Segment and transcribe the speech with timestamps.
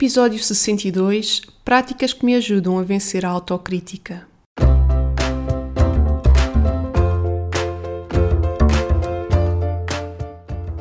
[0.00, 4.26] Episódio 62 Práticas que me ajudam a vencer a autocrítica.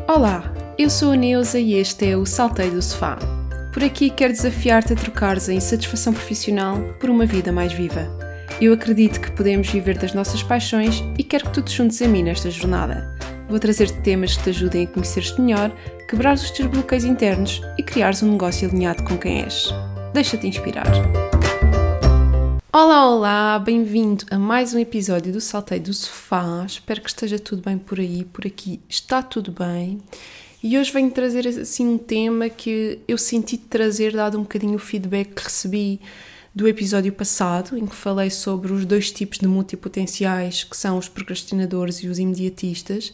[0.08, 3.20] Olá, eu sou a Neuza e este é o Saltei do Sofá.
[3.74, 8.08] Por aqui quero desafiar-te a trocares a insatisfação profissional por uma vida mais viva.
[8.62, 12.08] Eu acredito que podemos viver das nossas paixões e quero que tu te juntes a
[12.08, 13.14] mim nesta jornada.
[13.50, 15.76] Vou trazer-te temas que te ajudem a conhecer-te melhor,
[16.10, 19.70] quebrar os teus bloqueios internos e criares um negócio alinhado com quem és.
[20.12, 20.88] Deixa-te inspirar.
[22.74, 26.64] Olá, olá, bem-vindo a mais um episódio do Saltei do Sofá.
[26.66, 30.02] Espero que esteja tudo bem por aí, por aqui está tudo bem.
[30.64, 34.78] E hoje venho trazer assim um tema que eu senti de trazer, dado um bocadinho
[34.78, 36.02] o feedback que recebi
[36.56, 41.08] do episódio passado, em que falei sobre os dois tipos de multipotenciais, que são os
[41.08, 43.14] procrastinadores e os imediatistas.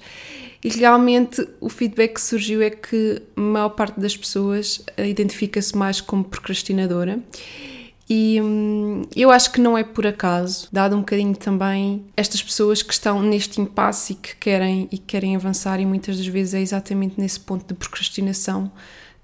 [0.66, 6.02] E realmente o feedback que surgiu é que a maior parte das pessoas identifica-se mais
[6.02, 7.20] como procrastinadora.
[8.10, 12.82] E hum, eu acho que não é por acaso, dado um bocadinho também estas pessoas
[12.82, 16.62] que estão neste impasse e que querem e querem avançar, e muitas das vezes é
[16.62, 18.72] exatamente nesse ponto de procrastinação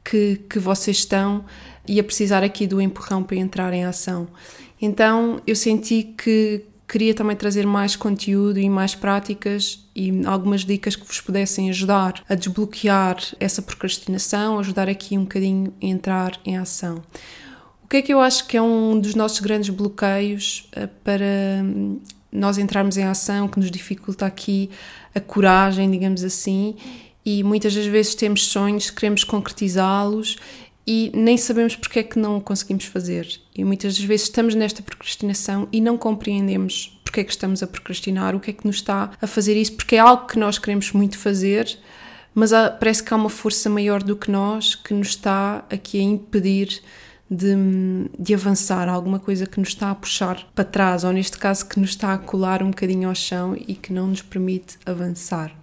[0.03, 1.43] que, que vocês estão
[1.87, 4.27] e a precisar aqui do empurrão para entrar em ação.
[4.79, 10.93] Então eu senti que queria também trazer mais conteúdo e mais práticas e algumas dicas
[10.93, 16.57] que vos pudessem ajudar a desbloquear essa procrastinação, ajudar aqui um bocadinho a entrar em
[16.57, 17.01] ação.
[17.81, 21.63] O que é que eu acho que é um dos nossos grandes bloqueios eh, para
[21.63, 24.69] hum, nós entrarmos em ação, que nos dificulta aqui
[25.15, 26.75] a coragem, digamos assim,
[27.25, 30.35] e muitas das vezes temos sonhos, queremos concretizá-los
[30.93, 33.25] e nem sabemos porque é que não o conseguimos fazer.
[33.55, 37.67] E muitas das vezes estamos nesta procrastinação e não compreendemos porque é que estamos a
[37.67, 40.57] procrastinar, o que é que nos está a fazer isso, porque é algo que nós
[40.57, 41.79] queremos muito fazer,
[42.35, 45.97] mas há, parece que há uma força maior do que nós que nos está aqui
[45.97, 46.81] a impedir
[47.29, 47.55] de,
[48.19, 51.79] de, avançar, alguma coisa que nos está a puxar para trás, ou neste caso que
[51.79, 55.60] nos está a colar um bocadinho ao chão e que não nos permite avançar.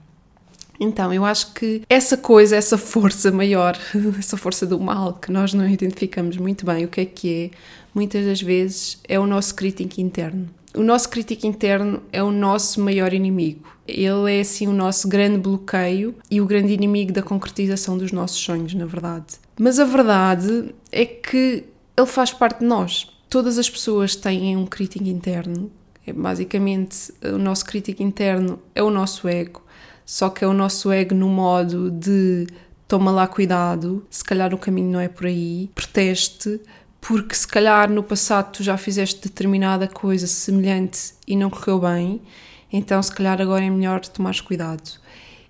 [0.80, 3.76] Então, eu acho que essa coisa, essa força maior,
[4.18, 7.56] essa força do mal que nós não identificamos muito bem o que é que é,
[7.94, 10.48] muitas das vezes é o nosso crítico interno.
[10.74, 13.68] O nosso crítico interno é o nosso maior inimigo.
[13.86, 18.38] Ele é assim o nosso grande bloqueio e o grande inimigo da concretização dos nossos
[18.38, 19.26] sonhos, na verdade.
[19.58, 21.64] Mas a verdade é que
[21.96, 23.10] ele faz parte de nós.
[23.30, 25.70] Todas as pessoas têm um crítico interno.
[26.06, 29.62] É basicamente, o nosso crítico interno é o nosso ego
[30.08, 32.46] só que é o nosso ego no modo de
[32.88, 36.62] toma lá cuidado, se calhar o caminho não é por aí, proteste,
[36.98, 42.22] porque se calhar no passado tu já fizeste determinada coisa semelhante e não correu bem,
[42.72, 44.98] então se calhar agora é melhor tomares cuidado.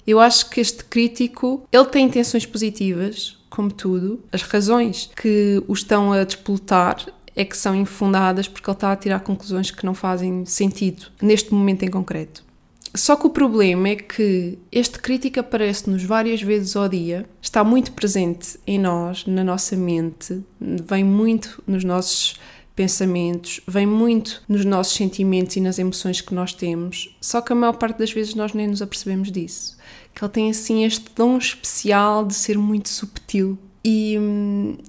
[0.04, 5.72] Eu acho que este crítico, ele tem intenções positivas, como tudo, as razões que o
[5.72, 9.94] estão a despoletar é que são infundadas porque ele está a tirar conclusões que não
[9.94, 12.47] fazem sentido neste momento em concreto.
[12.98, 17.92] Só que o problema é que este crítico aparece-nos várias vezes ao dia, está muito
[17.92, 22.34] presente em nós, na nossa mente, vem muito nos nossos
[22.74, 27.56] pensamentos, vem muito nos nossos sentimentos e nas emoções que nós temos, só que a
[27.56, 29.78] maior parte das vezes nós nem nos apercebemos disso.
[30.12, 34.18] Que ele tem assim este dom especial de ser muito subtil e,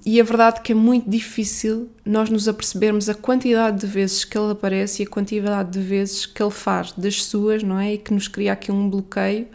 [0.04, 4.24] e a verdade é que é muito difícil nós nos apercebermos a quantidade de vezes
[4.24, 7.94] que ele aparece e a quantidade de vezes que ele faz das suas, não é?
[7.94, 9.46] E que nos cria aqui um bloqueio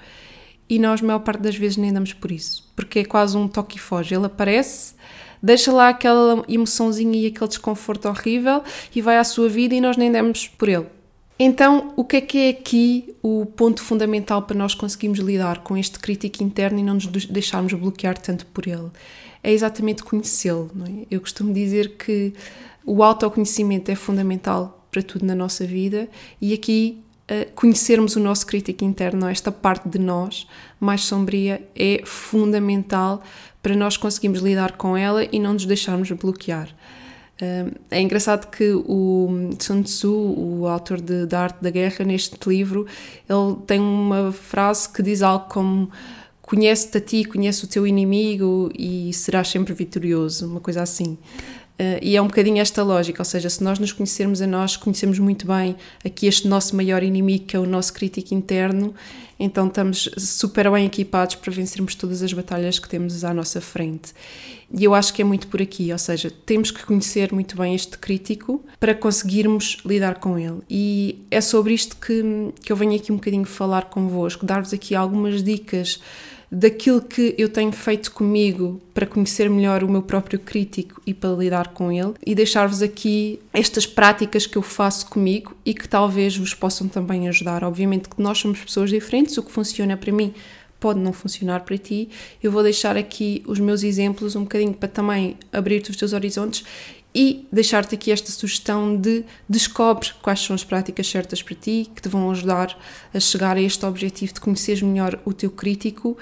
[0.68, 3.48] e nós, a maior parte das vezes, nem damos por isso, porque é quase um
[3.48, 4.16] toque e foge.
[4.16, 4.96] Ele aparece,
[5.42, 8.64] deixa lá aquela emoçãozinha e aquele desconforto horrível
[8.96, 10.88] e vai à sua vida e nós nem damos por ele.
[11.38, 15.76] Então, o que é que é aqui o ponto fundamental para nós conseguirmos lidar com
[15.76, 18.90] este crítico interno e não nos deixarmos bloquear tanto por ele?
[19.46, 20.72] É exatamente conhecê-lo.
[20.90, 21.06] É?
[21.12, 22.34] Eu costumo dizer que
[22.84, 26.10] o autoconhecimento é fundamental para tudo na nossa vida
[26.42, 26.98] e aqui
[27.30, 30.48] uh, conhecermos o nosso crítico interno, esta parte de nós
[30.80, 33.22] mais sombria, é fundamental
[33.62, 36.70] para nós conseguirmos lidar com ela e não nos deixarmos bloquear.
[37.92, 39.28] É engraçado que o
[39.60, 42.88] Sun Tzu, o autor de, da Arte da Guerra, neste livro,
[43.28, 45.92] ele tem uma frase que diz algo como
[46.46, 51.18] conhece-te a ti, conhece o teu inimigo e serás sempre vitorioso, uma coisa assim.
[51.78, 54.78] Uh, e é um bocadinho esta lógica, ou seja, se nós nos conhecermos a nós,
[54.78, 55.76] conhecemos muito bem
[56.06, 58.94] aqui este nosso maior inimigo, que é o nosso crítico interno,
[59.38, 64.14] então estamos super bem equipados para vencermos todas as batalhas que temos à nossa frente.
[64.72, 67.76] E eu acho que é muito por aqui, ou seja, temos que conhecer muito bem
[67.76, 70.60] este crítico para conseguirmos lidar com ele.
[70.70, 72.24] E é sobre isto que,
[72.64, 76.00] que eu venho aqui um bocadinho falar convosco, dar-vos aqui algumas dicas
[76.58, 81.32] daquilo que eu tenho feito comigo para conhecer melhor o meu próprio crítico e para
[81.32, 86.38] lidar com ele, e deixar-vos aqui estas práticas que eu faço comigo e que talvez
[86.38, 87.62] vos possam também ajudar.
[87.66, 90.34] Obviamente que nós somos pessoas diferentes, o que funciona para mim
[90.80, 92.08] pode não funcionar para ti.
[92.42, 96.64] Eu vou deixar aqui os meus exemplos um bocadinho para também abrir-te os teus horizontes
[97.16, 102.02] e deixar-te aqui esta sugestão de descobre quais são as práticas certas para ti que
[102.02, 102.78] te vão ajudar
[103.14, 106.18] a chegar a este objetivo de conheceres melhor o teu crítico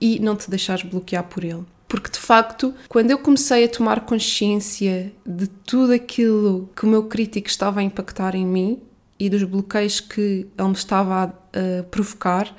[0.00, 1.64] e não te deixares bloquear por ele.
[1.86, 7.04] Porque de facto, quando eu comecei a tomar consciência de tudo aquilo que o meu
[7.04, 8.80] crítico estava a impactar em mim
[9.20, 12.52] e dos bloqueios que ele me estava a, provocar,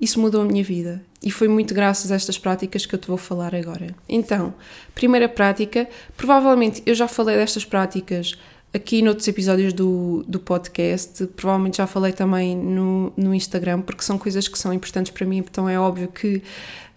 [0.00, 3.08] isso mudou a minha vida e foi muito graças a estas práticas que eu te
[3.08, 3.94] vou falar agora.
[4.08, 4.52] Então,
[4.94, 8.36] primeira prática, provavelmente eu já falei destas práticas
[8.74, 14.18] aqui noutros episódios do, do podcast, provavelmente já falei também no, no Instagram, porque são
[14.18, 16.42] coisas que são importantes para mim, então é óbvio que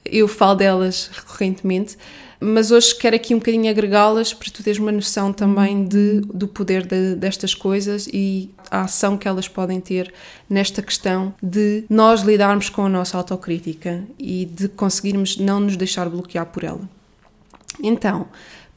[0.06, 1.98] eu falo delas recorrentemente
[2.40, 6.48] mas hoje quero aqui um bocadinho agregá-las para tu teres uma noção também de, do
[6.48, 10.14] poder de, destas coisas e a ação que elas podem ter
[10.50, 16.10] nesta questão de nós lidarmos com a nossa autocrítica e de conseguirmos não nos deixar
[16.10, 16.82] bloquear por ela.
[17.82, 18.28] Então,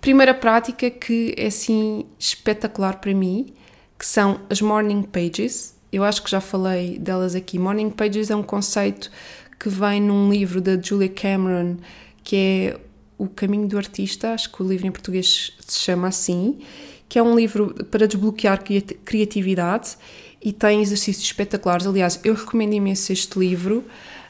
[0.00, 3.52] primeira prática que é assim espetacular para mim,
[3.98, 5.74] que são as morning pages.
[5.92, 7.58] Eu acho que já falei delas aqui.
[7.58, 9.10] Morning pages é um conceito
[9.58, 11.76] que vem num livro da Julia Cameron,
[12.22, 12.80] que é
[13.18, 16.60] o Caminho do Artista, acho que o livro em português se chama assim,
[17.08, 18.62] que é um livro para desbloquear
[19.04, 19.96] criatividade
[20.40, 21.86] e tem exercícios espetaculares.
[21.86, 23.84] Aliás, eu recomendo imenso este livro.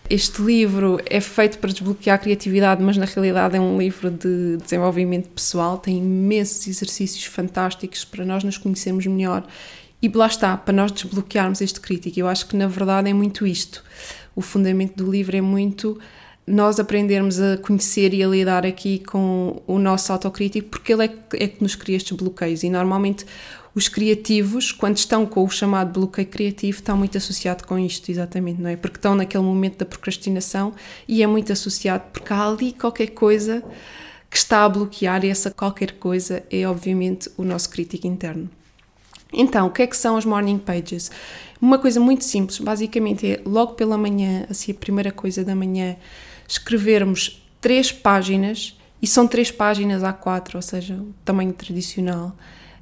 [0.08, 4.56] Este livro é feito para desbloquear a criatividade, mas na realidade é um livro de
[4.56, 9.46] desenvolvimento pessoal, tem imensos exercícios fantásticos para nós nos conhecermos melhor
[10.00, 12.18] e lá está, para nós desbloquearmos este crítico.
[12.20, 13.84] Eu acho que na verdade é muito isto.
[14.34, 15.98] O fundamento do livro é muito
[16.48, 21.14] nós aprendermos a conhecer e a lidar aqui com o nosso autocrítico, porque ele é,
[21.34, 22.62] é que nos cria estes bloqueios.
[22.62, 23.24] E normalmente
[23.74, 28.60] os criativos, quando estão com o chamado bloqueio criativo, estão muito associado com isto, exatamente,
[28.60, 28.76] não é?
[28.76, 30.72] Porque estão naquele momento da procrastinação
[31.06, 33.62] e é muito associado porque há ali qualquer coisa
[34.30, 38.50] que está a bloquear e essa qualquer coisa é obviamente o nosso crítico interno.
[39.32, 41.10] Então, o que é que são as morning pages?
[41.60, 45.96] Uma coisa muito simples, basicamente é logo pela manhã, assim a primeira coisa da manhã,
[46.48, 52.34] escrevermos três páginas, e são três páginas A4, ou seja, o tamanho tradicional,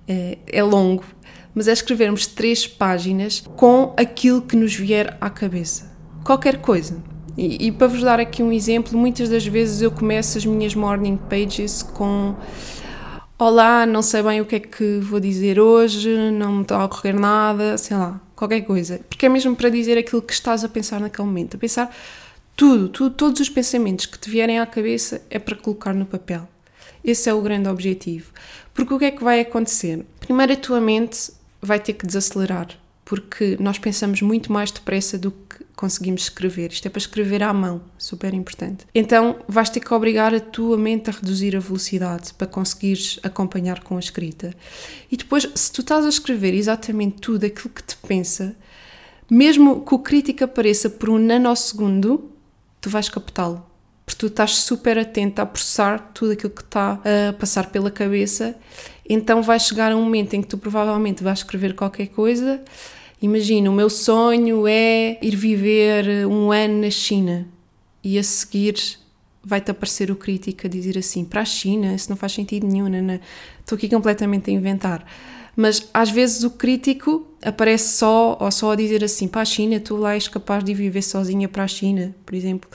[0.08, 1.04] é, é longo,
[1.54, 5.92] mas é escrevermos três páginas com aquilo que nos vier à cabeça.
[6.24, 7.02] Qualquer coisa.
[7.36, 10.74] E, e, para vos dar aqui um exemplo, muitas das vezes eu começo as minhas
[10.74, 12.34] morning pages com
[13.38, 16.86] Olá, não sei bem o que é que vou dizer hoje, não me está a
[16.86, 18.98] ocorrer nada, sei lá, qualquer coisa.
[19.10, 21.94] Porque é mesmo para dizer aquilo que estás a pensar naquele momento, a pensar
[22.56, 26.48] tudo, tudo, todos os pensamentos que te vierem à cabeça é para colocar no papel.
[27.04, 28.32] Esse é o grande objetivo.
[28.72, 30.04] Porque o que é que vai acontecer?
[30.18, 31.30] Primeiro, a tua mente
[31.60, 32.68] vai ter que desacelerar,
[33.04, 36.72] porque nós pensamos muito mais depressa do que conseguimos escrever.
[36.72, 38.86] Isto é para escrever à mão, super importante.
[38.94, 43.82] Então, vais ter que obrigar a tua mente a reduzir a velocidade para conseguires acompanhar
[43.82, 44.54] com a escrita.
[45.12, 48.56] E depois, se tu estás a escrever exatamente tudo aquilo que te pensa,
[49.30, 52.35] mesmo que o crítico apareça por um nanosegundo,
[52.86, 53.66] tu vais captá-lo.
[54.04, 58.54] Porque tu estás super atento a processar tudo aquilo que está a passar pela cabeça.
[59.08, 62.62] Então vai chegar um momento em que tu provavelmente vais escrever qualquer coisa.
[63.20, 67.48] Imagina, o meu sonho é ir viver um ano na China
[68.04, 68.76] e a seguir
[69.42, 72.88] vai-te aparecer o crítico a dizer assim: para a China, isso não faz sentido nenhum,
[72.88, 73.18] não.
[73.58, 75.04] estou aqui completamente a inventar.
[75.56, 79.80] Mas às vezes o crítico aparece só, ou só a dizer assim: para a China,
[79.80, 82.68] tu lá és capaz de viver sozinha para a China, por exemplo.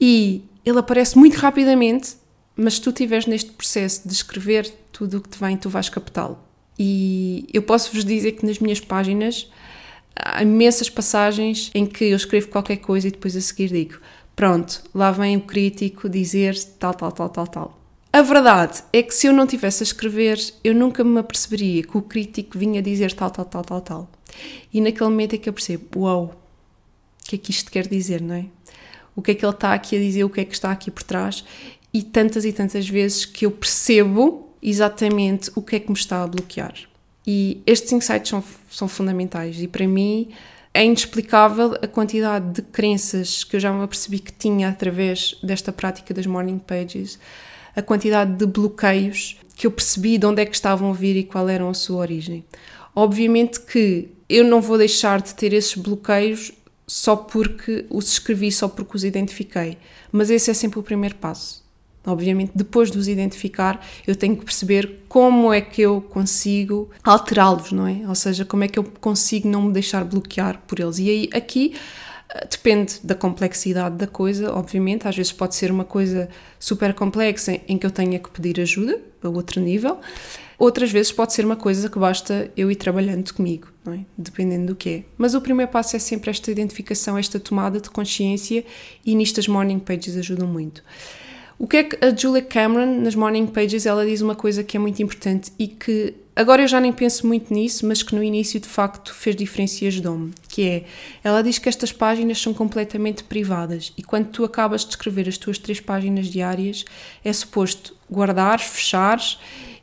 [0.00, 2.16] E ele aparece muito rapidamente,
[2.56, 5.90] mas se tu estiveres neste processo de escrever tudo o que te vem, tu vais
[5.90, 6.38] captá-lo.
[6.78, 9.50] E eu posso vos dizer que nas minhas páginas
[10.14, 13.98] há imensas passagens em que eu escrevo qualquer coisa e depois a seguir digo:
[14.34, 17.75] pronto, lá vem o crítico dizer tal, tal, tal, tal, tal.
[18.16, 21.98] A verdade é que se eu não tivesse a escrever, eu nunca me aperceberia que
[21.98, 24.10] o crítico vinha dizer tal, tal, tal, tal, tal.
[24.72, 28.22] E naquele momento é que eu percebo: uau, o que é que isto quer dizer,
[28.22, 28.46] não é?
[29.14, 30.90] O que é que ele está aqui a dizer, o que é que está aqui
[30.90, 31.44] por trás?
[31.92, 36.22] E tantas e tantas vezes que eu percebo exatamente o que é que me está
[36.22, 36.72] a bloquear.
[37.26, 40.30] E estes insights são, são fundamentais e para mim
[40.72, 45.70] é inexplicável a quantidade de crenças que eu já me apercebi que tinha através desta
[45.70, 47.18] prática das morning pages,
[47.76, 51.24] a quantidade de bloqueios que eu percebi de onde é que estavam a vir e
[51.24, 52.44] qual era a sua origem.
[52.94, 56.52] Obviamente que eu não vou deixar de ter esses bloqueios
[56.86, 59.76] só porque os escrevi, só porque os identifiquei.
[60.10, 61.64] Mas esse é sempre o primeiro passo.
[62.06, 67.72] Obviamente, depois de os identificar, eu tenho que perceber como é que eu consigo alterá-los,
[67.72, 68.08] não é?
[68.08, 70.98] Ou seja, como é que eu consigo não me deixar bloquear por eles.
[71.00, 71.74] E aí, aqui,
[72.50, 75.06] depende da complexidade da coisa, obviamente.
[75.06, 76.28] Às vezes pode ser uma coisa
[76.58, 80.00] super complexa em que eu tenha que pedir ajuda a outro nível.
[80.58, 84.00] Outras vezes pode ser uma coisa que basta eu ir trabalhando comigo, é?
[84.16, 85.04] dependendo do que é.
[85.18, 88.64] Mas o primeiro passo é sempre esta identificação, esta tomada de consciência
[89.04, 90.82] e nisto as morning pages ajudam muito.
[91.58, 94.76] O que é que a Julia Cameron, nas Morning Pages, ela diz uma coisa que
[94.76, 98.22] é muito importante e que agora eu já nem penso muito nisso, mas que no
[98.22, 100.84] início de facto fez diferença e ajudou-me, que é,
[101.24, 105.38] ela diz que estas páginas são completamente privadas e quando tu acabas de escrever as
[105.38, 106.84] tuas três páginas diárias,
[107.24, 109.18] é suposto guardar, fechar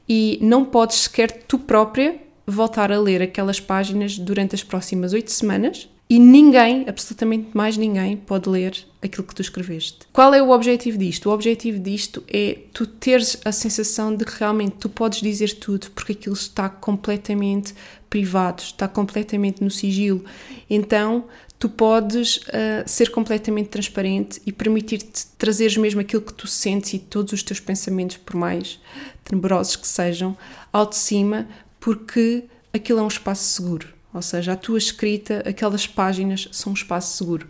[0.08, 5.32] e não podes sequer tu própria voltar a ler aquelas páginas durante as próximas oito
[5.32, 10.01] semanas e ninguém, absolutamente mais ninguém, pode ler aquilo que tu escreveste.
[10.13, 11.27] Qual é o objetivo disto?
[11.27, 15.89] O objetivo disto é tu teres a sensação de que realmente tu podes dizer tudo
[15.89, 17.74] porque aquilo está completamente
[18.12, 20.24] privado, está completamente no sigilo.
[20.70, 21.25] Então
[21.58, 27.00] tu podes uh, ser completamente transparente e permitir-te trazeres mesmo aquilo que tu sentes e
[27.00, 28.79] todos os teus pensamentos, por mais
[29.24, 30.38] tenebrosos que sejam,
[30.72, 31.48] ao de cima,
[31.79, 33.93] porque aquilo é um espaço seguro.
[34.13, 37.48] Ou seja, a tua escrita, aquelas páginas são um espaço seguro.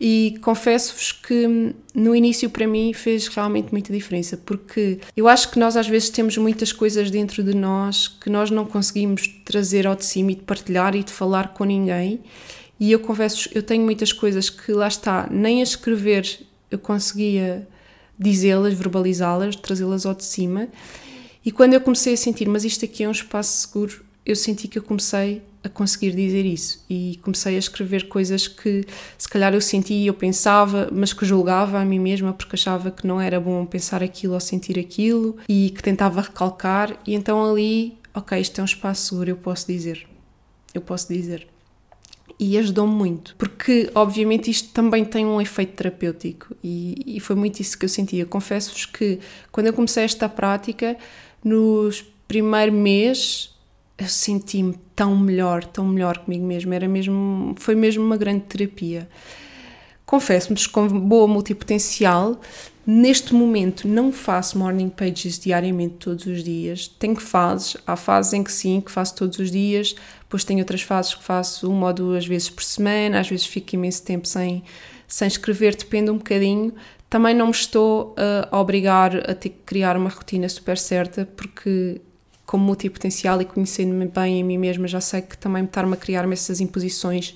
[0.00, 5.50] E confesso-vos que hum, no início para mim fez realmente muita diferença, porque eu acho
[5.50, 9.86] que nós às vezes temos muitas coisas dentro de nós que nós não conseguimos trazer
[9.86, 12.20] ao de cima e de partilhar e de falar com ninguém.
[12.80, 17.66] E eu confesso, eu tenho muitas coisas que lá está, nem a escrever eu conseguia
[18.18, 20.68] dizê-las, verbalizá-las, trazê-las ao de cima.
[21.44, 24.66] E quando eu comecei a sentir, mas isto aqui é um espaço seguro, eu senti
[24.66, 28.84] que eu comecei a conseguir dizer isso e comecei a escrever coisas que
[29.18, 32.90] se calhar eu sentia e eu pensava, mas que julgava a mim mesma porque achava
[32.90, 37.44] que não era bom pensar aquilo ou sentir aquilo e que tentava recalcar e então
[37.44, 40.06] ali, ok, isto é um espaço seguro, eu posso dizer.
[40.72, 41.48] Eu posso dizer.
[42.38, 47.60] E ajudou-me muito, porque obviamente isto também tem um efeito terapêutico e, e foi muito
[47.60, 48.26] isso que eu sentia.
[48.26, 49.18] Confesso-vos que
[49.50, 50.96] quando eu comecei esta prática,
[51.42, 53.56] nos primeiro mês
[53.98, 56.72] eu senti-me tão melhor, tão melhor comigo mesmo.
[56.72, 59.06] Era mesmo, foi mesmo uma grande terapia.
[60.06, 62.40] Confesso-me, com boa multipotencial,
[62.86, 66.86] neste momento não faço morning pages diariamente todos os dias.
[66.86, 70.82] Tenho fases, há fases em que sim, que faço todos os dias, depois tenho outras
[70.82, 74.62] fases que faço uma ou duas vezes por semana, às vezes fico imenso tempo sem,
[75.08, 76.72] sem escrever, depende um bocadinho.
[77.10, 81.28] Também não me estou uh, a obrigar a ter que criar uma rotina super certa,
[81.36, 82.00] porque
[82.46, 86.32] como multipotencial e conhecendo-me bem em mim mesma, já sei que também estar-me a criar-me
[86.32, 87.34] essas imposições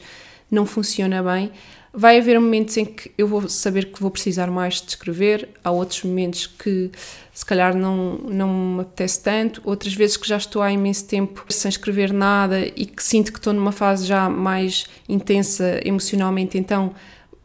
[0.51, 1.51] não funciona bem.
[1.93, 5.73] Vai haver momentos em que eu vou saber que vou precisar mais de escrever, há
[5.73, 6.89] outros momentos que
[7.33, 11.45] se calhar não, não me apetece tanto, outras vezes que já estou há imenso tempo
[11.49, 16.95] sem escrever nada e que sinto que estou numa fase já mais intensa emocionalmente, então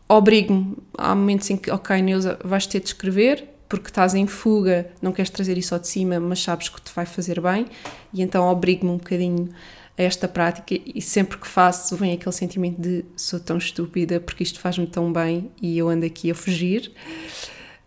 [0.08, 0.76] obrigo-me.
[0.96, 5.12] Há momentos em que, ok, Neuza, vais ter de escrever, porque estás em fuga, não
[5.12, 7.66] queres trazer isso ao de cima, mas sabes que te vai fazer bem,
[8.14, 9.50] e então obrigo-me um bocadinho
[9.98, 14.44] a esta prática e sempre que faço vem aquele sentimento de sou tão estúpida porque
[14.44, 16.92] isto faz-me tão bem e eu ando aqui a fugir.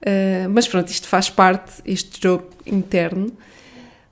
[0.00, 3.30] Uh, mas pronto, isto faz parte, este jogo interno.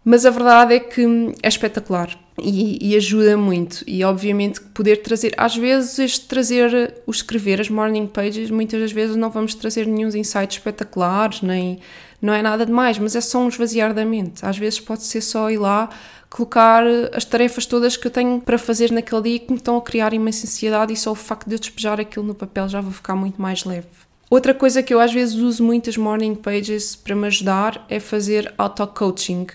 [0.04, 1.02] Mas a verdade é que
[1.42, 3.82] é espetacular e, e, ajuda muito.
[3.86, 8.92] E obviamente poder trazer, às vezes, este trazer, o escrever as morning pages, muitas das
[8.92, 11.78] vezes não vamos trazer nenhum insights espetaculares, nem
[12.20, 14.44] não é nada demais, mas é só um esvaziar da mente.
[14.44, 15.88] Às vezes pode ser só ir lá
[16.28, 19.82] colocar as tarefas todas que eu tenho para fazer naquele dia que me estão a
[19.82, 22.92] criar imensa ansiedade e só o facto de eu despejar aquilo no papel já vou
[22.92, 23.86] ficar muito mais leve.
[24.28, 28.52] Outra coisa que eu às vezes uso muitas morning pages para me ajudar é fazer
[28.58, 29.46] auto-coaching,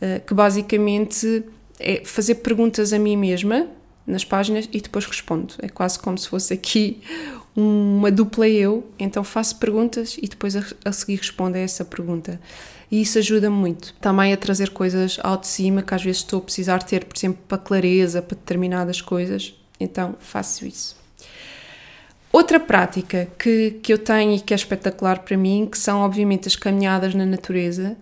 [0.00, 1.44] eh, que basicamente
[1.82, 3.68] é fazer perguntas a mim mesma
[4.06, 5.54] nas páginas e depois respondo.
[5.60, 7.00] É quase como se fosse aqui
[7.54, 12.40] uma dupla eu, então faço perguntas e depois a, a seguir respondo a essa pergunta.
[12.90, 13.94] E isso ajuda-me muito.
[14.00, 17.16] Também a trazer coisas ao de cima que às vezes estou a precisar ter, por
[17.16, 19.54] exemplo, para clareza, para determinadas coisas.
[19.78, 20.96] Então faço isso.
[22.32, 26.48] Outra prática que, que eu tenho e que é espetacular para mim, que são obviamente
[26.48, 27.96] as caminhadas na natureza,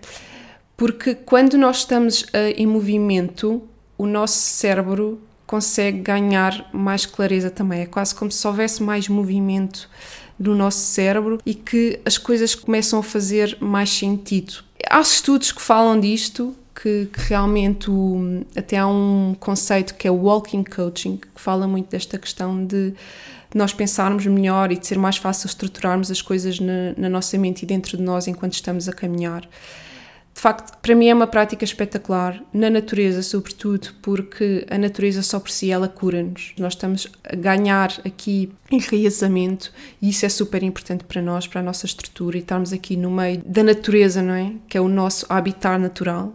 [0.76, 3.62] porque quando nós estamos uh, em movimento,
[4.00, 7.82] o nosso cérebro consegue ganhar mais clareza também.
[7.82, 9.90] É quase como se houvesse mais movimento
[10.38, 14.64] no nosso cérebro e que as coisas começam a fazer mais sentido.
[14.88, 20.10] Há estudos que falam disto, que, que, realmente o, até há um conceito que é
[20.10, 22.94] o walking coaching, que fala muito desta questão de
[23.54, 27.64] nós pensarmos melhor e de ser mais fácil estruturarmos as coisas na, na nossa mente
[27.64, 29.46] e dentro de nós enquanto estamos a caminhar.
[30.34, 35.38] De facto, para mim é uma prática espetacular, na natureza, sobretudo, porque a natureza só
[35.38, 36.54] por si ela cura-nos.
[36.58, 41.64] Nós estamos a ganhar aqui enraizamento e isso é super importante para nós, para a
[41.64, 44.52] nossa estrutura e estarmos aqui no meio da natureza, não é?
[44.68, 46.32] Que é o nosso habitat natural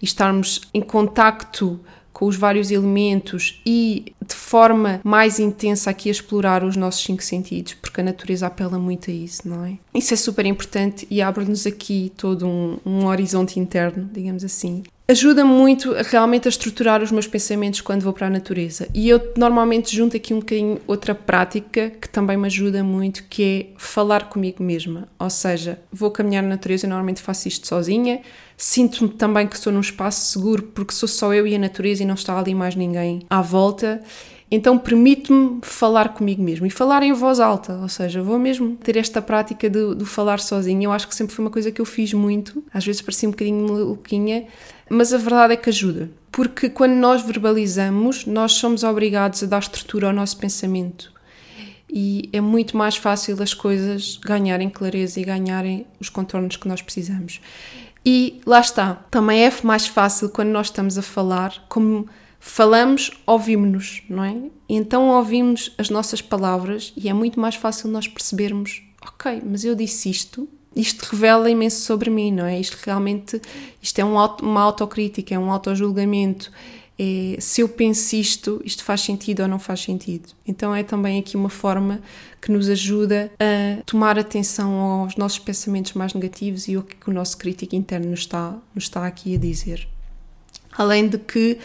[0.00, 1.80] e estarmos em contacto
[2.18, 7.22] com os vários elementos e de forma mais intensa aqui a explorar os nossos cinco
[7.22, 9.78] sentidos, porque a natureza apela muito a isso, não é?
[9.94, 15.42] Isso é super importante e abre-nos aqui todo um, um horizonte interno, digamos assim, ajuda
[15.42, 18.86] muito realmente a estruturar os meus pensamentos quando vou para a natureza.
[18.92, 23.42] E eu normalmente junto aqui um bocadinho outra prática que também me ajuda muito, que
[23.42, 25.08] é falar comigo mesma.
[25.18, 28.20] Ou seja, vou caminhar na natureza, normalmente faço isto sozinha,
[28.54, 32.06] sinto-me também que estou num espaço seguro porque sou só eu e a natureza e
[32.06, 34.02] não está ali mais ninguém à volta.
[34.50, 38.96] Então permite-me falar comigo mesmo e falar em voz alta, ou seja, vou mesmo ter
[38.96, 40.86] esta prática de, de falar sozinha.
[40.86, 43.32] Eu acho que sempre foi uma coisa que eu fiz muito, às vezes parecia um
[43.32, 44.46] bocadinho maluquinha,
[44.88, 46.10] mas a verdade é que ajuda.
[46.32, 51.12] Porque quando nós verbalizamos, nós somos obrigados a dar estrutura ao nosso pensamento.
[51.90, 56.80] E é muito mais fácil as coisas ganharem clareza e ganharem os contornos que nós
[56.80, 57.40] precisamos.
[58.04, 62.06] E lá está, também é mais fácil quando nós estamos a falar, como
[62.38, 64.36] falamos, ouvimos-nos, não é?
[64.68, 69.74] Então ouvimos as nossas palavras e é muito mais fácil nós percebermos, ok, mas eu
[69.74, 72.60] disse isto, isto revela imenso sobre mim, não é?
[72.60, 73.40] Isto realmente,
[73.82, 76.52] isto é um auto, uma autocrítica, é um autojulgamento,
[77.00, 80.30] é, se eu penso isto, isto faz sentido ou não faz sentido.
[80.44, 82.00] Então é também aqui uma forma
[82.40, 87.12] que nos ajuda a tomar atenção aos nossos pensamentos mais negativos e o que o
[87.12, 89.86] nosso crítico interno nos está, nos está aqui a dizer.
[90.76, 91.58] Além de que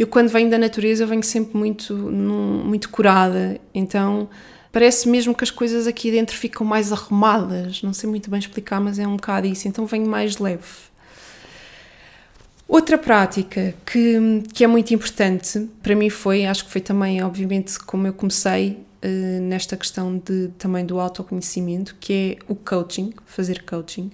[0.00, 4.30] eu quando venho da natureza venho sempre muito, muito curada, então
[4.72, 8.80] parece mesmo que as coisas aqui dentro ficam mais arrumadas, não sei muito bem explicar,
[8.80, 10.64] mas é um bocado isso, então venho mais leve.
[12.66, 17.78] Outra prática que, que é muito importante para mim foi, acho que foi também, obviamente,
[17.80, 23.64] como eu comecei uh, nesta questão de, também do autoconhecimento, que é o coaching, fazer
[23.64, 24.10] coaching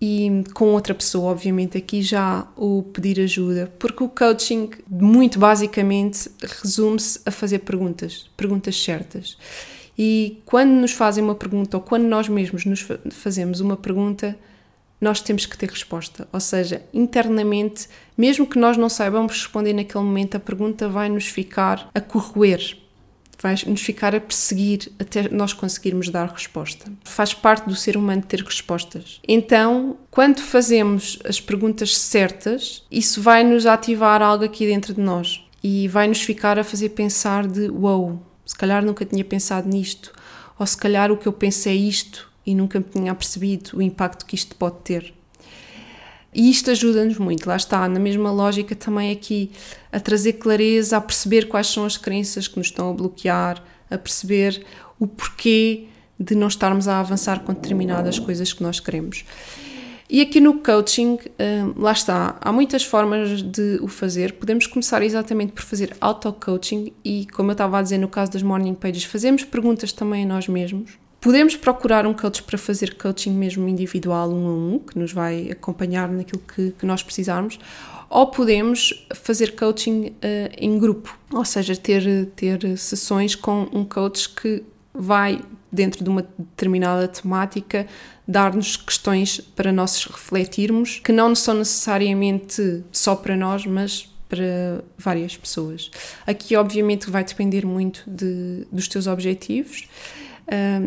[0.00, 6.30] e com outra pessoa, obviamente, aqui já o pedir ajuda, porque o coaching, muito basicamente,
[6.62, 9.38] resume-se a fazer perguntas, perguntas certas.
[9.98, 14.36] E quando nos fazem uma pergunta, ou quando nós mesmos nos fazemos uma pergunta,
[15.00, 16.28] nós temos que ter resposta.
[16.30, 21.26] Ou seja, internamente, mesmo que nós não saibamos responder naquele momento, a pergunta vai nos
[21.26, 22.76] ficar a corroer
[23.40, 26.90] vai nos ficar a perseguir até nós conseguirmos dar resposta.
[27.04, 29.20] Faz parte do ser humano ter respostas.
[29.26, 35.44] Então, quando fazemos as perguntas certas, isso vai nos ativar algo aqui dentro de nós
[35.62, 40.12] e vai nos ficar a fazer pensar de wow, se calhar nunca tinha pensado nisto,
[40.58, 43.82] ou se calhar o que eu pensei é isto e nunca me tinha percebido o
[43.82, 45.12] impacto que isto pode ter.
[46.36, 49.50] E isto ajuda-nos muito, lá está, na mesma lógica também aqui,
[49.90, 53.96] a trazer clareza, a perceber quais são as crenças que nos estão a bloquear, a
[53.96, 54.62] perceber
[55.00, 55.86] o porquê
[56.20, 59.24] de não estarmos a avançar com determinadas coisas que nós queremos.
[60.10, 64.34] E aqui no coaching, hum, lá está, há muitas formas de o fazer.
[64.34, 68.42] Podemos começar exatamente por fazer auto-coaching e, como eu estava a dizer no caso das
[68.42, 73.32] morning pages, fazemos perguntas também a nós mesmos Podemos procurar um coach para fazer coaching
[73.32, 77.58] mesmo individual, um a um, que nos vai acompanhar naquilo que, que nós precisarmos,
[78.08, 84.28] ou podemos fazer coaching uh, em grupo, ou seja, ter, ter sessões com um coach
[84.36, 84.62] que
[84.94, 85.40] vai,
[85.72, 87.88] dentro de uma determinada temática,
[88.28, 95.36] dar-nos questões para nós refletirmos, que não são necessariamente só para nós, mas para várias
[95.36, 95.90] pessoas.
[96.24, 99.88] Aqui, obviamente, vai depender muito de, dos teus objetivos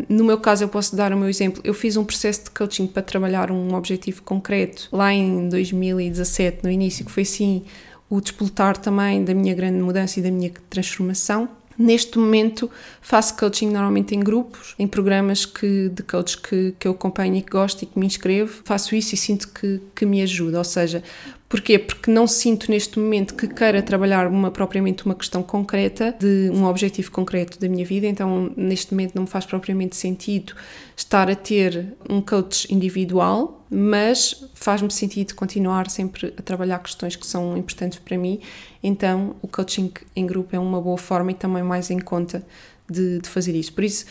[0.08, 1.60] no meu caso, eu posso dar o meu exemplo.
[1.64, 6.70] Eu fiz um processo de coaching para trabalhar um objetivo concreto lá em 2017, no
[6.70, 7.62] início, que foi assim
[8.08, 11.48] o despoltar também da minha grande mudança e da minha transformação.
[11.78, 12.70] Neste momento
[13.00, 17.42] faço coaching normalmente em grupos, em programas que, de coach que, que eu acompanho e
[17.42, 18.60] que gosto e que me inscrevo.
[18.64, 21.02] Faço isso e sinto que, que me ajuda, ou seja,
[21.50, 21.80] Porquê?
[21.80, 26.64] Porque não sinto neste momento que queira trabalhar uma, propriamente uma questão concreta, de um
[26.64, 30.54] objetivo concreto da minha vida, então neste momento não me faz propriamente sentido
[30.96, 37.26] estar a ter um coach individual, mas faz-me sentido continuar sempre a trabalhar questões que
[37.26, 38.38] são importantes para mim,
[38.80, 42.46] então o coaching em grupo é uma boa forma e também mais em conta
[42.88, 43.72] de, de fazer isso.
[43.72, 44.06] Por isso,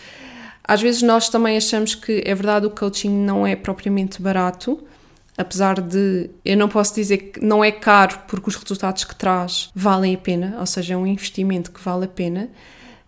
[0.61, 4.83] às vezes nós também achamos que é verdade o coaching não é propriamente barato,
[5.39, 9.69] apesar de eu não posso dizer que não é caro porque os resultados que traz
[9.73, 12.49] valem a pena, ou seja, é um investimento que vale a pena,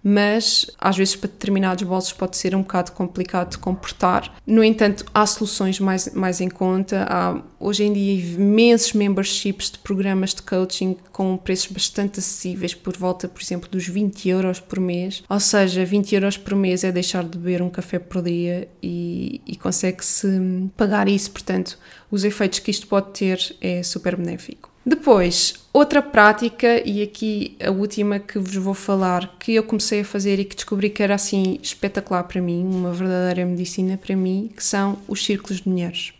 [0.03, 4.35] mas às vezes para determinados bolsos pode ser um bocado complicado de comportar.
[4.45, 7.05] No entanto, há soluções mais, mais em conta.
[7.09, 12.97] Há hoje em dia imensos memberships de programas de coaching com preços bastante acessíveis, por
[12.97, 15.23] volta, por exemplo, dos 20 euros por mês.
[15.29, 19.41] Ou seja, 20 euros por mês é deixar de beber um café por dia e,
[19.45, 20.27] e consegue-se
[20.75, 21.31] pagar isso.
[21.31, 21.77] Portanto,
[22.09, 24.70] os efeitos que isto pode ter é super benéfico.
[24.83, 30.05] Depois, outra prática, e aqui a última que vos vou falar, que eu comecei a
[30.05, 34.49] fazer e que descobri que era assim espetacular para mim, uma verdadeira medicina para mim,
[34.55, 36.13] que são os círculos de mulheres.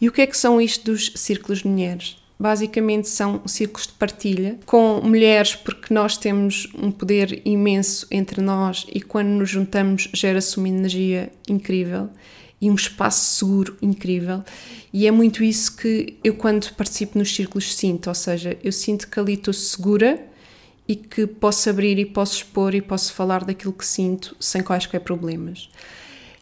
[0.00, 2.16] E o que é que são isto dos círculos de mulheres?
[2.38, 8.86] Basicamente são círculos de partilha com mulheres, porque nós temos um poder imenso entre nós
[8.92, 12.08] e quando nos juntamos gera-se uma energia incrível
[12.62, 14.44] e um espaço seguro incrível.
[14.92, 18.06] E é muito isso que eu, quando participo nos círculos, sinto.
[18.06, 20.24] Ou seja, eu sinto que ali estou segura
[20.86, 25.00] e que posso abrir e posso expor e posso falar daquilo que sinto sem quaisquer
[25.00, 25.68] problemas.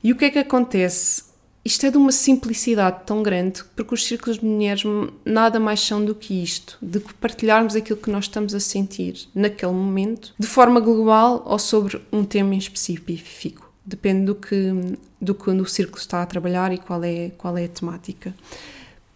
[0.04, 1.24] E o que é que acontece?
[1.64, 4.82] Isto é de uma simplicidade tão grande, porque os círculos de mulheres
[5.24, 9.72] nada mais são do que isto, de partilharmos aquilo que nós estamos a sentir naquele
[9.72, 14.72] momento, de forma global ou sobre um tema em específico depende do que,
[15.20, 18.34] do que o círculo está a trabalhar e qual é, qual é a temática.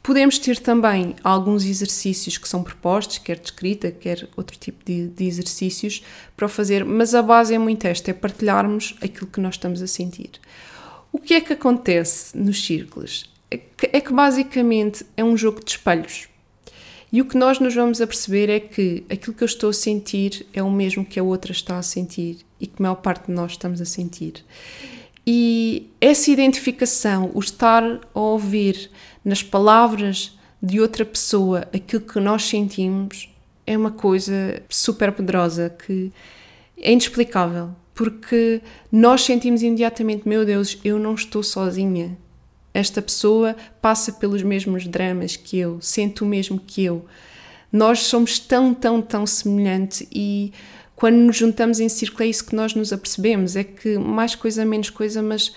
[0.02, 5.08] Podemos ter também alguns exercícios que são propostos, quer de escrita, quer outro tipo de,
[5.08, 6.02] de exercícios
[6.36, 9.86] para fazer, mas a base é muito esta, é partilharmos aquilo que nós estamos a
[9.86, 10.32] sentir.
[11.10, 13.32] O que é que acontece nos círculos?
[13.50, 16.28] É que, é que basicamente é um jogo de espelhos.
[17.10, 19.72] E o que nós nos vamos a perceber é que aquilo que eu estou a
[19.72, 23.26] sentir é o mesmo que a outra está a sentir e que a maior parte
[23.26, 24.44] de nós estamos a sentir.
[25.26, 27.82] E essa identificação, o estar
[28.14, 28.90] a ouvir
[29.24, 33.28] nas palavras de outra pessoa aquilo que nós sentimos,
[33.66, 36.12] é uma coisa super poderosa que
[36.78, 42.16] é inexplicável, porque nós sentimos imediatamente: meu Deus, eu não estou sozinha,
[42.72, 47.04] esta pessoa passa pelos mesmos dramas que eu, sente o mesmo que eu.
[47.72, 50.52] Nós somos tão, tão, tão semelhantes e
[50.96, 54.64] quando nos juntamos em círculo é isso que nós nos apercebemos, é que mais coisa,
[54.64, 55.52] menos coisa, mas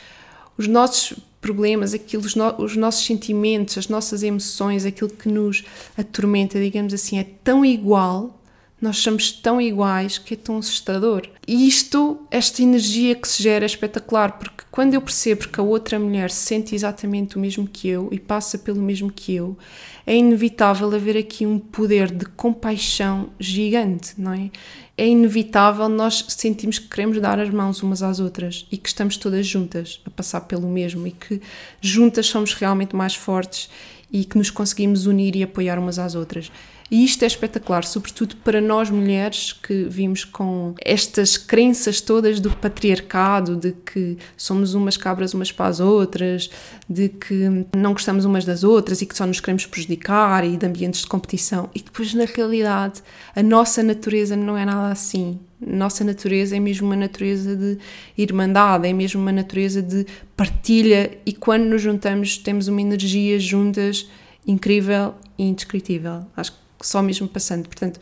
[0.58, 5.63] os nossos problemas, aquilo, os, no, os nossos sentimentos, as nossas emoções, aquilo que nos
[5.97, 8.37] atormenta, digamos assim, é tão igual
[8.80, 11.28] nós somos tão iguais que é tão assustador.
[11.48, 15.63] E isto, esta energia que se gera é espetacular, porque quando eu percebo que a
[15.63, 19.58] outra mulher sente exatamente o mesmo que eu e passa pelo mesmo que eu,
[20.06, 24.52] é inevitável haver aqui um poder de compaixão gigante, não é?
[24.96, 29.18] É inevitável nós sentimos que queremos dar as mãos umas às outras e que estamos
[29.18, 31.42] todas juntas a passar pelo mesmo e que
[31.82, 33.70] juntas somos realmente mais fortes
[34.12, 36.52] e que nos conseguimos unir e apoiar umas às outras.
[36.89, 42.50] E isto é espetacular, sobretudo para nós mulheres que vimos com estas crenças todas do
[42.50, 46.50] patriarcado, de que somos umas cabras umas para as outras,
[46.89, 50.65] de que não gostamos umas das outras e que só nos queremos prejudicar e de
[50.65, 51.69] ambientes de competição.
[51.76, 53.04] E depois, na realidade,
[53.36, 55.39] a nossa natureza não é nada assim.
[55.60, 57.80] Nossa natureza é mesmo uma natureza de
[58.17, 64.08] irmandade, é mesmo uma natureza de partilha e quando nos juntamos temos uma energia juntas
[64.45, 66.26] incrível e indescritível.
[66.36, 67.68] Acho que só mesmo passando.
[67.68, 68.00] Portanto,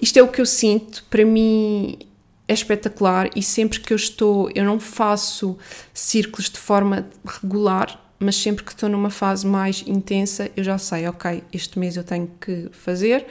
[0.00, 1.98] isto é o que eu sinto, para mim
[2.48, 5.58] é espetacular e sempre que eu estou, eu não faço
[5.92, 11.06] círculos de forma regular, mas sempre que estou numa fase mais intensa, eu já sei,
[11.08, 13.26] ok, este mês eu tenho que fazer,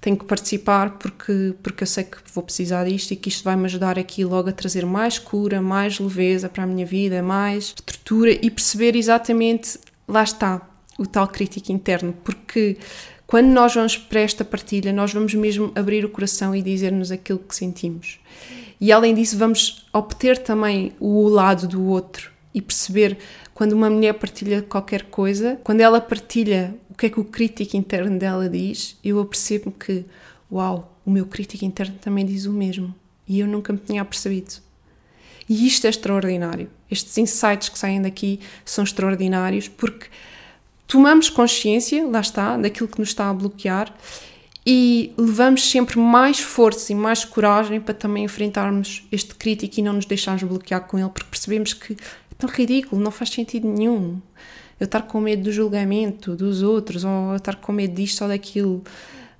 [0.00, 3.56] tenho que participar porque, porque eu sei que vou precisar disto e que isto vai
[3.56, 7.74] me ajudar aqui logo a trazer mais cura, mais leveza para a minha vida, mais
[7.76, 10.62] estrutura e perceber exatamente, lá está,
[10.98, 12.78] o tal crítico interno, porque
[13.26, 17.40] quando nós vamos para esta partilha, nós vamos mesmo abrir o coração e dizer-nos aquilo
[17.40, 18.20] que sentimos.
[18.80, 23.18] E além disso, vamos obter também o lado do outro e perceber
[23.52, 27.76] quando uma mulher partilha qualquer coisa, quando ela partilha o que é que o crítico
[27.76, 30.04] interno dela diz, eu apercebo que,
[30.50, 32.94] uau, o meu crítico interno também diz o mesmo.
[33.26, 34.54] E eu nunca me tinha percebido.
[35.48, 36.70] E isto é extraordinário.
[36.90, 40.06] Estes insights que saem daqui são extraordinários porque
[40.86, 43.94] tomamos consciência, lá está, daquilo que nos está a bloquear
[44.66, 49.92] e levamos sempre mais força e mais coragem para também enfrentarmos este crítico e não
[49.92, 54.20] nos deixarmos bloquear com ele, porque percebemos que é tão ridículo, não faz sentido nenhum.
[54.78, 58.28] Eu estar com medo do julgamento dos outros, ou eu estar com medo disto ou
[58.28, 58.82] daquilo.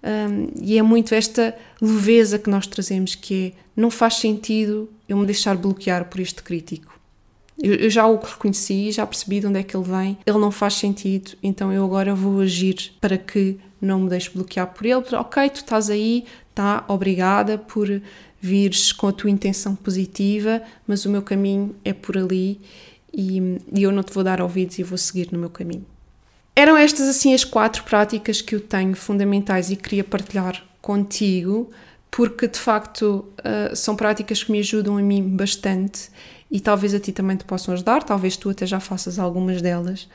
[0.02, 5.16] Um, e é muito esta leveza que nós trazemos, que é, não faz sentido eu
[5.16, 6.95] me deixar bloquear por este crítico.
[7.62, 10.18] Eu, eu, já o reconheci, já percebi de onde é que ele vem.
[10.26, 14.66] Ele não faz sentido, então eu agora vou agir para que não me deixe bloquear
[14.66, 15.04] por ele.
[15.14, 17.88] Ok, tu estás aí, tá, obrigada por
[18.40, 22.60] vires com a tua intenção positiva, mas o meu caminho é por ali
[23.12, 25.84] e, e eu não te vou dar ouvidos e vou seguir no meu caminho.
[26.54, 31.70] Eram estas assim as quatro práticas que eu tenho fundamentais e queria partilhar contigo,
[32.10, 36.08] porque de facto uh, são práticas que me ajudam a mim bastante
[36.50, 40.08] e talvez a ti também te possam ajudar, talvez tu até já faças algumas delas.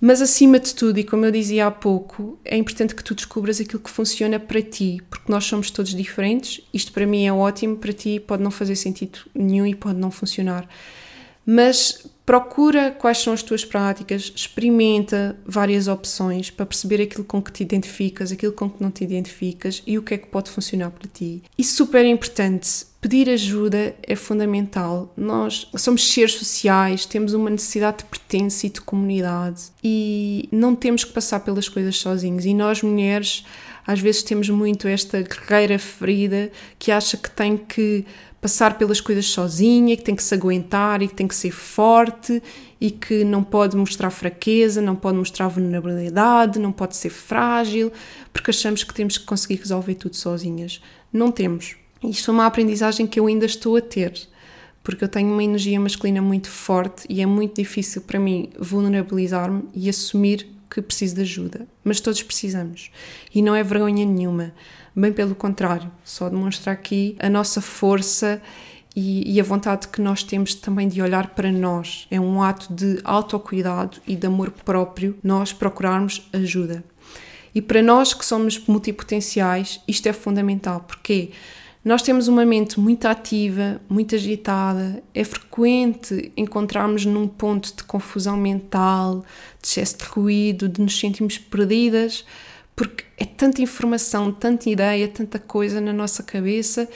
[0.00, 3.60] Mas acima de tudo, e como eu dizia há pouco, é importante que tu descubras
[3.60, 6.60] aquilo que funciona para ti, porque nós somos todos diferentes.
[6.74, 10.10] Isto para mim é ótimo, para ti pode não fazer sentido nenhum e pode não
[10.10, 10.68] funcionar.
[11.46, 17.52] Mas procura quais são as tuas práticas, experimenta várias opções para perceber aquilo com que
[17.52, 20.90] te identificas, aquilo com que não te identificas e o que é que pode funcionar
[20.90, 21.42] para ti.
[21.58, 25.12] E super importante, pedir ajuda é fundamental.
[25.16, 31.04] Nós somos seres sociais, temos uma necessidade de pertença e de comunidade e não temos
[31.04, 32.46] que passar pelas coisas sozinhos.
[32.46, 33.44] E nós mulheres
[33.86, 38.06] às vezes temos muito esta guerreira ferida que acha que tem que
[38.44, 42.42] passar pelas coisas sozinha, que tem que se aguentar e que tem que ser forte
[42.78, 47.90] e que não pode mostrar fraqueza, não pode mostrar vulnerabilidade, não pode ser frágil,
[48.34, 50.82] porque achamos que temos que conseguir resolver tudo sozinhas.
[51.10, 51.76] Não temos.
[52.02, 54.12] Isto é uma aprendizagem que eu ainda estou a ter,
[54.82, 59.62] porque eu tenho uma energia masculina muito forte e é muito difícil para mim vulnerabilizar-me
[59.72, 61.68] e assumir que preciso de ajuda.
[61.84, 62.90] Mas todos precisamos.
[63.32, 64.52] E não é vergonha nenhuma.
[64.94, 68.42] Bem pelo contrário, só demonstra aqui a nossa força
[68.94, 72.08] e, e, a vontade que nós temos também de olhar para nós.
[72.10, 76.82] É um ato de autocuidado e de amor próprio nós procurarmos ajuda.
[77.54, 81.30] E para nós que somos multipotenciais, isto é fundamental, porque
[81.84, 88.36] nós temos uma mente muito ativa, muito agitada, é frequente encontrarmos num ponto de confusão
[88.36, 89.24] mental,
[89.60, 92.24] de excesso de ruído, de nos sentirmos perdidas
[92.76, 96.88] porque é tanta informação, tanta ideia, tanta coisa na nossa cabeça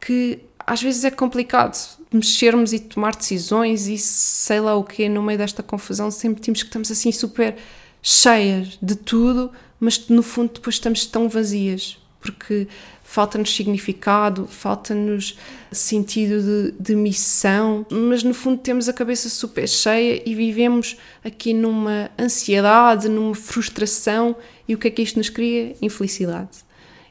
[0.00, 1.76] que às vezes é complicado
[2.12, 6.62] mexermos e tomar decisões e sei lá o que no meio desta confusão sempre temos
[6.62, 7.56] que estamos assim super
[8.02, 12.66] cheias de tudo, mas no fundo depois estamos tão vazias porque
[13.06, 15.38] falta-nos significado, falta-nos
[15.70, 21.54] sentido de, de, missão, mas no fundo temos a cabeça super cheia e vivemos aqui
[21.54, 24.36] numa ansiedade, numa frustração.
[24.68, 25.74] E o que é que isto nos cria?
[25.80, 26.66] Infelicidade.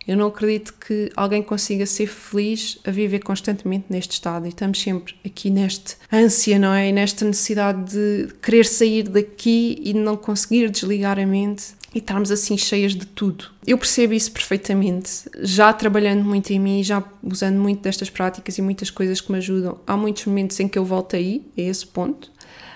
[0.07, 4.79] Eu não acredito que alguém consiga ser feliz a viver constantemente neste estado e estamos
[4.79, 6.89] sempre aqui neste ânsia, não é?
[6.89, 12.29] E nesta necessidade de querer sair daqui e não conseguir desligar a mente e estarmos
[12.29, 13.45] assim cheias de tudo.
[13.65, 18.61] Eu percebo isso perfeitamente, já trabalhando muito em mim, já usando muito destas práticas e
[18.61, 19.79] muitas coisas que me ajudam.
[19.87, 22.29] Há muitos momentos em que eu volto aí, a esse ponto,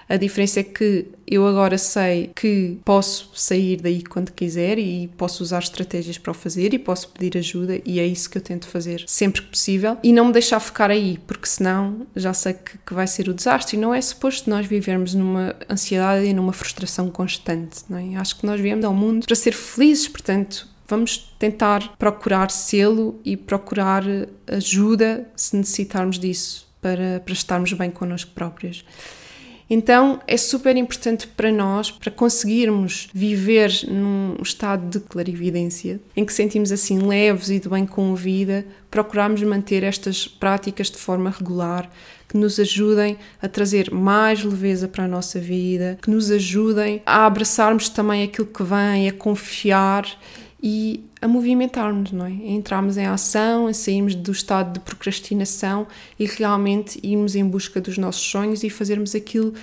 [0.10, 5.44] a diferença é que eu agora sei que posso sair daí quando quiser e posso
[5.44, 8.68] usar estratégias para o fazer e posso pedir ajuda e é isso que eu tento
[8.68, 12.80] fazer sempre que possível e não me deixar ficar aí, porque senão já sei que,
[12.80, 16.54] que vai ser o desastre e não é suposto nós vivermos numa ansiedade e numa
[16.54, 18.16] frustração constante, não é?
[18.16, 23.38] Acho que nós viemos ao mundo para ser felizes, portanto, vamos tentar procurar selo e
[23.38, 24.04] procurar
[24.48, 28.84] ajuda se necessitarmos disso para, para estarmos bem connosco próprios.
[29.70, 36.34] Então é super importante para nós, para conseguirmos viver num estado de clarividência, em que
[36.34, 41.30] sentimos assim leves e de bem com a vida, procurarmos manter estas práticas de forma
[41.30, 41.90] regular,
[42.28, 47.26] que nos ajudem a trazer mais leveza para a nossa vida, que nos ajudem a
[47.26, 50.06] abraçarmos também aquilo que vem, a confiar
[50.62, 52.30] e a movimentarmos, não é?
[52.30, 57.80] A entrarmos em ação, a sairmos do estado de procrastinação e realmente irmos em busca
[57.80, 59.54] dos nossos sonhos e fazermos aquilo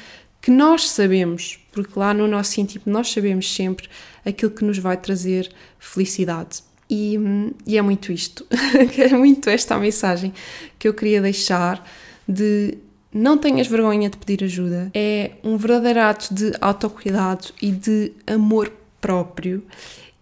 [0.40, 3.88] que nós sabemos, porque lá no nosso íntimo nós sabemos sempre
[4.24, 6.62] aquilo que nos vai trazer felicidade.
[6.88, 7.18] E,
[7.66, 8.46] e é muito isto,
[8.96, 10.32] é muito esta mensagem
[10.78, 11.84] que eu queria deixar
[12.28, 12.78] de
[13.12, 14.90] não tenhas vergonha de pedir ajuda.
[14.94, 19.64] É um verdadeiro ato de autocuidado e de amor próprio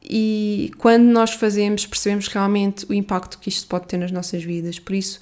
[0.04, 4.78] e quando nós fazemos, percebemos realmente o impacto que isto pode ter nas nossas vidas.
[4.78, 5.20] Por isso,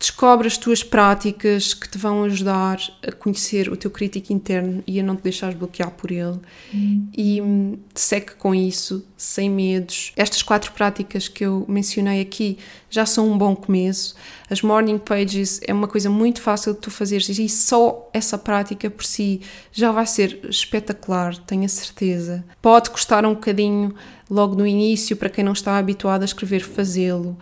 [0.00, 4.98] descobre as tuas práticas que te vão ajudar a conhecer o teu crítico interno e
[4.98, 6.38] a não te deixares bloquear por ele.
[6.74, 7.06] Hum.
[7.14, 10.12] E hum, segue com isso, sem medos.
[10.16, 12.56] Estas quatro práticas que eu mencionei aqui
[12.88, 14.14] já são um bom começo.
[14.48, 18.88] As morning pages é uma coisa muito fácil de tu fazeres e só essa prática
[18.88, 22.42] por si já vai ser espetacular, tenho a certeza.
[22.62, 23.94] Pode custar um bocadinho
[24.30, 27.36] logo no início para quem não está habituado a escrever, fazê-lo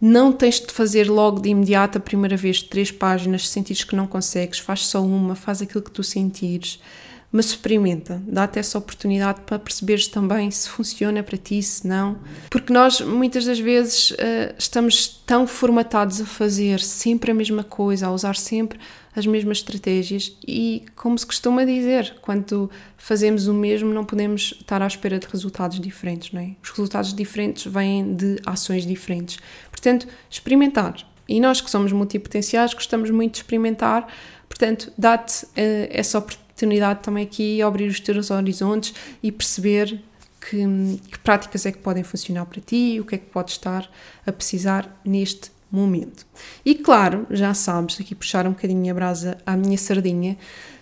[0.00, 3.94] Não tens de fazer logo de imediato a primeira vez três páginas, se sentires que
[3.94, 6.80] não consegues, faz só uma, faz aquilo que tu sentires,
[7.32, 12.18] mas experimenta, dá-te essa oportunidade para perceberes também se funciona para ti, se não.
[12.50, 18.08] Porque nós muitas das vezes uh, estamos tão formatados a fazer sempre a mesma coisa,
[18.08, 18.80] a usar sempre
[19.14, 24.82] as mesmas estratégias e, como se costuma dizer, quando fazemos o mesmo, não podemos estar
[24.82, 26.56] à espera de resultados diferentes, não é?
[26.62, 29.38] Os resultados diferentes vêm de ações diferentes.
[29.70, 30.96] Portanto, experimentar.
[31.28, 34.06] E nós que somos multipotenciais gostamos muito de experimentar,
[34.48, 35.50] portanto, dá-te uh,
[35.90, 36.49] essa oportunidade
[37.02, 40.02] também aqui, abrir os teus horizontes e perceber
[40.40, 43.90] que, que práticas é que podem funcionar para ti, o que é que podes estar
[44.26, 46.26] a precisar neste momento.
[46.64, 50.36] E claro, já sabes, aqui puxar um bocadinho a brasa à minha sardinha,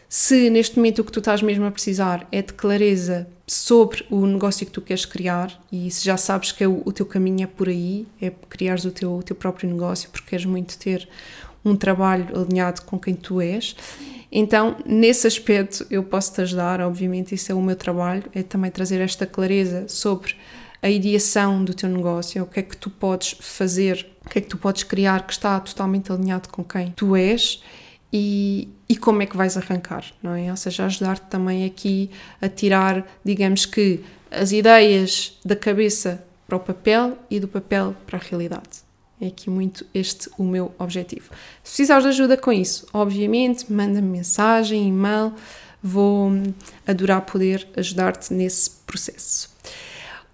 [0.09, 4.27] se neste momento o que tu estás mesmo a precisar é de clareza sobre o
[4.27, 7.45] negócio que tu queres criar e se já sabes que é o, o teu caminho
[7.45, 11.07] é por aí, é criares o teu, o teu próprio negócio porque queres muito ter
[11.65, 13.77] um trabalho alinhado com quem tu és,
[14.31, 18.71] então nesse aspecto eu posso te ajudar, obviamente isso é o meu trabalho, é também
[18.71, 20.35] trazer esta clareza sobre
[20.83, 24.43] a ideação do teu negócio, o que é que tu podes fazer, o que é
[24.43, 27.63] que tu podes criar que está totalmente alinhado com quem tu és
[28.13, 30.51] e, e como é que vais arrancar, não é?
[30.51, 36.61] Ou seja, ajudar-te também aqui a tirar, digamos que, as ideias da cabeça para o
[36.61, 38.88] papel e do papel para a realidade.
[39.21, 41.31] É aqui muito este o meu objetivo.
[41.65, 45.33] Se precisares de ajuda com isso, obviamente, manda-me mensagem, e-mail,
[45.83, 46.31] vou
[46.87, 49.51] adorar poder ajudar-te nesse processo.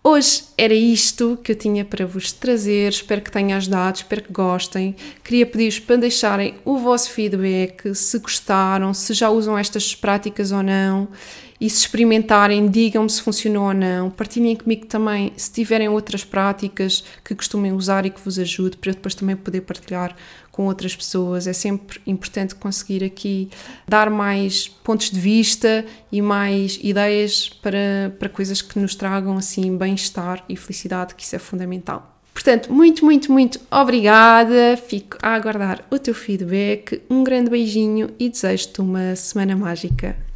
[0.07, 2.91] Hoje era isto que eu tinha para vos trazer.
[2.93, 4.95] Espero que tenha ajudado, espero que gostem.
[5.25, 10.63] Queria pedir-vos para deixarem o vosso feedback, se gostaram, se já usam estas práticas ou
[10.63, 11.09] não.
[11.65, 14.11] E se experimentarem, digam-me se funcionou ou não.
[14.11, 18.91] Partilhem comigo também se tiverem outras práticas que costumem usar e que vos ajude, para
[18.91, 20.15] eu depois também poder partilhar
[20.53, 21.47] com outras pessoas.
[21.47, 23.49] É sempre importante conseguir aqui
[23.89, 29.75] dar mais pontos de vista e mais ideias para, para coisas que nos tragam assim
[29.75, 32.15] bem-estar e felicidade, que isso é fundamental.
[32.35, 34.77] Portanto, muito, muito, muito obrigada.
[34.87, 37.01] Fico a aguardar o teu feedback.
[37.09, 40.34] Um grande beijinho e desejo-te uma semana mágica.